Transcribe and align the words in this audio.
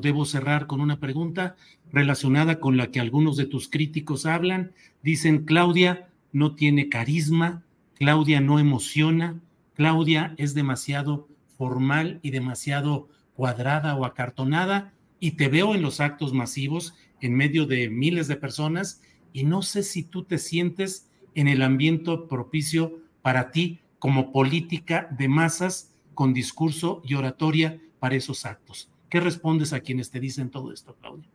Debo 0.00 0.24
cerrar 0.24 0.66
con 0.66 0.80
una 0.80 1.00
pregunta 1.00 1.56
relacionada 1.90 2.60
con 2.60 2.76
la 2.76 2.90
que 2.90 3.00
algunos 3.00 3.36
de 3.36 3.46
tus 3.46 3.68
críticos 3.68 4.26
hablan. 4.26 4.72
Dicen, 5.02 5.44
Claudia 5.44 6.08
no 6.32 6.54
tiene 6.54 6.88
carisma, 6.88 7.64
Claudia 7.94 8.40
no 8.40 8.58
emociona, 8.58 9.40
Claudia 9.74 10.34
es 10.38 10.54
demasiado 10.54 11.28
formal 11.56 12.20
y 12.22 12.30
demasiado 12.30 13.08
cuadrada 13.34 13.96
o 13.96 14.04
acartonada 14.04 14.92
y 15.20 15.32
te 15.32 15.48
veo 15.48 15.74
en 15.74 15.82
los 15.82 16.00
actos 16.00 16.32
masivos 16.32 16.94
en 17.20 17.34
medio 17.34 17.66
de 17.66 17.88
miles 17.90 18.28
de 18.28 18.36
personas 18.36 19.00
y 19.32 19.44
no 19.44 19.62
sé 19.62 19.82
si 19.82 20.02
tú 20.02 20.24
te 20.24 20.38
sientes 20.38 21.08
en 21.34 21.48
el 21.48 21.62
ambiente 21.62 22.16
propicio 22.28 23.00
para 23.22 23.50
ti 23.50 23.80
como 23.98 24.32
política 24.32 25.08
de 25.16 25.28
masas 25.28 25.94
con 26.14 26.32
discurso 26.32 27.02
y 27.04 27.14
oratoria 27.14 27.80
para 27.98 28.16
esos 28.16 28.44
actos. 28.44 28.90
¿Qué 29.08 29.20
respondes 29.20 29.72
a 29.72 29.80
quienes 29.80 30.10
te 30.10 30.20
dicen 30.20 30.50
todo 30.50 30.72
esto, 30.72 30.94
Claudia? 31.00 31.28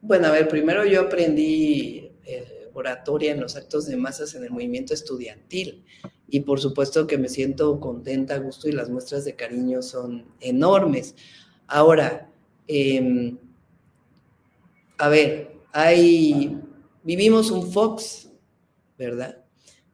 Bueno, 0.00 0.28
a 0.28 0.30
ver, 0.30 0.48
primero 0.48 0.84
yo 0.84 1.02
aprendí 1.02 2.10
eh, 2.24 2.70
oratoria 2.72 3.32
en 3.32 3.40
los 3.40 3.56
actos 3.56 3.86
de 3.86 3.96
masas 3.96 4.34
en 4.34 4.44
el 4.44 4.50
movimiento 4.50 4.94
estudiantil 4.94 5.84
y 6.28 6.40
por 6.40 6.60
supuesto 6.60 7.06
que 7.06 7.18
me 7.18 7.28
siento 7.28 7.80
contenta, 7.80 8.38
gusto 8.38 8.68
y 8.68 8.72
las 8.72 8.90
muestras 8.90 9.24
de 9.24 9.34
cariño 9.34 9.82
son 9.82 10.26
enormes. 10.40 11.14
Ahora, 11.66 12.30
em, 12.66 13.36
a 14.98 15.08
ver, 15.08 15.52
hay, 15.72 16.56
vivimos 17.02 17.50
un 17.50 17.70
Fox, 17.70 18.30
¿verdad? 18.96 19.44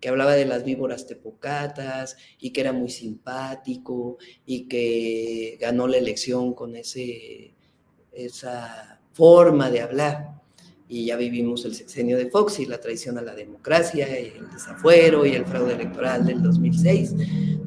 Que 0.00 0.08
hablaba 0.08 0.34
de 0.34 0.46
las 0.46 0.64
víboras 0.64 1.06
tepocatas 1.06 2.16
y 2.38 2.50
que 2.50 2.62
era 2.62 2.72
muy 2.72 2.88
simpático 2.88 4.18
y 4.46 4.66
que 4.66 5.58
ganó 5.60 5.86
la 5.86 5.98
elección 5.98 6.54
con 6.54 6.74
ese, 6.74 7.54
esa 8.12 9.00
forma 9.12 9.70
de 9.70 9.82
hablar. 9.82 10.40
Y 10.88 11.06
ya 11.06 11.16
vivimos 11.16 11.64
el 11.64 11.74
sexenio 11.74 12.16
de 12.16 12.30
Fox 12.30 12.58
y 12.58 12.66
la 12.66 12.80
traición 12.80 13.16
a 13.16 13.22
la 13.22 13.34
democracia, 13.34 14.08
y 14.20 14.32
el 14.36 14.50
desafuero 14.50 15.24
y 15.24 15.34
el 15.34 15.46
fraude 15.46 15.74
electoral 15.74 16.26
del 16.26 16.42
2006. 16.42 17.14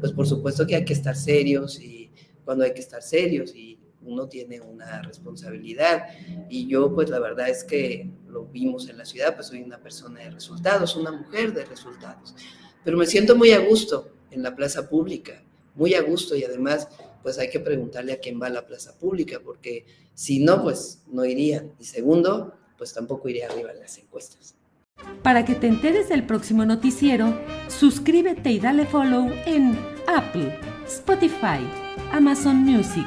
Pues 0.00 0.12
por 0.12 0.26
supuesto 0.26 0.66
que 0.66 0.76
hay 0.76 0.84
que 0.84 0.94
estar 0.94 1.14
serios 1.14 1.78
y 1.80 2.10
cuando 2.46 2.64
hay 2.64 2.72
que 2.72 2.80
estar 2.80 3.02
serios 3.02 3.54
y 3.54 3.78
uno 4.02 4.28
tiene 4.28 4.60
una 4.60 5.02
responsabilidad. 5.02 6.04
Y 6.48 6.66
yo, 6.66 6.94
pues 6.94 7.10
la 7.10 7.18
verdad 7.18 7.48
es 7.48 7.64
que 7.64 8.10
lo 8.28 8.46
vimos 8.46 8.88
en 8.88 8.98
la 8.98 9.04
ciudad, 9.04 9.34
pues 9.34 9.48
soy 9.48 9.62
una 9.62 9.78
persona 9.78 10.20
de 10.20 10.30
resultados, 10.30 10.96
una 10.96 11.12
mujer 11.12 11.52
de 11.52 11.64
resultados. 11.64 12.34
Pero 12.84 12.96
me 12.96 13.06
siento 13.06 13.36
muy 13.36 13.52
a 13.52 13.60
gusto 13.60 14.12
en 14.30 14.42
la 14.42 14.54
plaza 14.54 14.88
pública, 14.88 15.42
muy 15.74 15.94
a 15.94 16.02
gusto 16.02 16.36
y 16.36 16.44
además, 16.44 16.88
pues 17.22 17.38
hay 17.38 17.50
que 17.50 17.60
preguntarle 17.60 18.12
a 18.12 18.20
quién 18.20 18.40
va 18.40 18.46
a 18.46 18.50
la 18.50 18.66
plaza 18.66 18.96
pública, 18.98 19.40
porque 19.44 19.84
si 20.14 20.42
no, 20.42 20.62
pues 20.62 21.02
no 21.06 21.24
irían. 21.24 21.72
Y 21.78 21.84
segundo, 21.84 22.54
pues 22.78 22.94
tampoco 22.94 23.28
iría 23.28 23.48
arriba 23.48 23.72
en 23.72 23.80
las 23.80 23.98
encuestas. 23.98 24.54
Para 25.22 25.44
que 25.44 25.54
te 25.54 25.66
enteres 25.66 26.08
del 26.08 26.26
próximo 26.26 26.64
noticiero, 26.64 27.38
suscríbete 27.68 28.50
y 28.50 28.60
dale 28.60 28.86
follow 28.86 29.30
en 29.46 29.78
Apple, 30.06 30.58
Spotify, 30.86 31.60
Amazon 32.12 32.56
Music 32.56 33.06